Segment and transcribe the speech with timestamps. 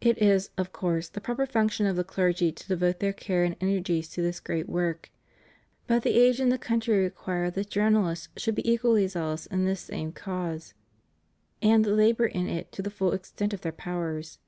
[0.00, 3.56] It is, of course, the proper function of the clergy to devote their care and
[3.60, 5.10] energies to this great work;
[5.88, 9.80] but the age and the country require that journalists should be equally zealous in this
[9.80, 10.74] same cause
[11.60, 14.38] and labor in it to the full extent of their powers.